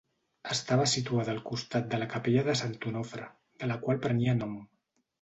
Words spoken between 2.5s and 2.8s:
de Sant